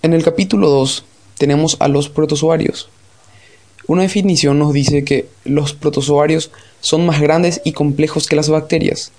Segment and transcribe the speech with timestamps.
[0.00, 1.04] En el capítulo 2
[1.38, 2.88] tenemos a los protozoarios.
[3.88, 9.10] Una definición nos dice que los protozoarios son más grandes y complejos que las bacterias.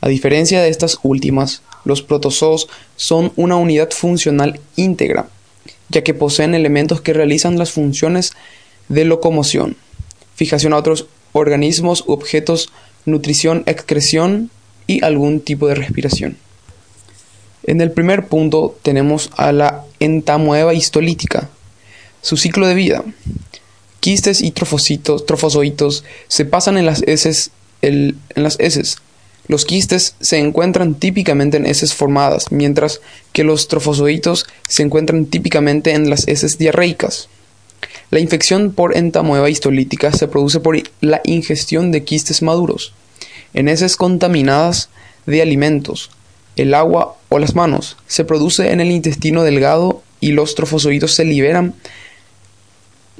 [0.00, 5.28] A diferencia de estas últimas, los protozoos son una unidad funcional íntegra,
[5.88, 8.32] ya que poseen elementos que realizan las funciones
[8.88, 9.76] de locomoción,
[10.34, 12.72] fijación a otros organismos u objetos,
[13.06, 14.50] nutrición, excreción
[14.88, 16.38] y algún tipo de respiración.
[17.66, 21.48] En el primer punto tenemos a la entamoeba histolítica.
[22.22, 23.04] Su ciclo de vida.
[24.00, 27.50] Quistes y trofocitos, trofozoitos se pasan en las heces,
[27.82, 28.98] en las heces.
[29.46, 33.00] Los quistes se encuentran típicamente en heces formadas, mientras
[33.32, 37.28] que los trofozoitos se encuentran típicamente en las heces diarreicas.
[38.10, 42.94] La infección por entamoeba histolítica se produce por la ingestión de quistes maduros,
[43.52, 44.88] en heces contaminadas
[45.26, 46.10] de alimentos,
[46.56, 47.96] el agua o las manos.
[48.06, 51.74] Se produce en el intestino delgado y los trofozoitos se liberan,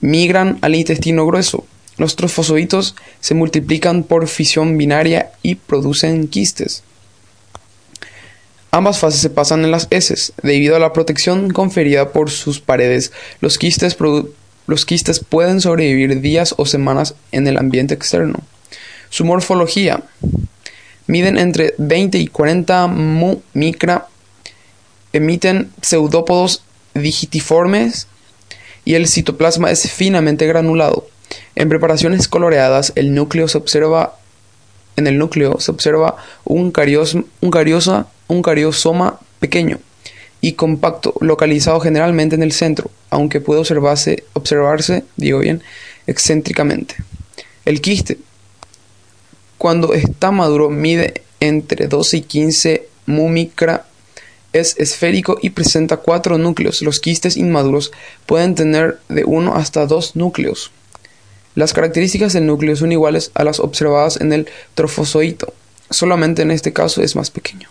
[0.00, 1.66] migran al intestino grueso.
[1.96, 6.82] Los trofozoitos se multiplican por fisión binaria y producen quistes.
[8.70, 10.32] Ambas fases se pasan en las heces.
[10.42, 13.94] Debido a la protección conferida por sus paredes, los quistes
[15.28, 18.40] pueden sobrevivir días o semanas en el ambiente externo.
[19.10, 20.02] Su morfología
[21.06, 24.08] miden entre 20 y 40 mu micra,
[25.12, 28.08] emiten pseudópodos digitiformes
[28.84, 31.08] y el citoplasma es finamente granulado.
[31.54, 34.16] En preparaciones coloreadas, el núcleo se observa
[34.96, 36.72] en el núcleo se observa un,
[37.40, 39.80] un, cariosa, un cariosoma pequeño
[40.40, 45.62] y compacto, localizado generalmente en el centro, aunque puede observarse, observarse digo bien,
[46.06, 46.96] excéntricamente.
[47.64, 48.18] El quiste,
[49.64, 53.86] cuando está maduro mide entre 12 y 15 mumicra,
[54.52, 56.82] es esférico y presenta cuatro núcleos.
[56.82, 57.90] Los quistes inmaduros
[58.26, 60.70] pueden tener de uno hasta dos núcleos.
[61.54, 65.54] Las características del núcleo son iguales a las observadas en el trofozoito,
[65.88, 67.70] solamente en este caso es más pequeño.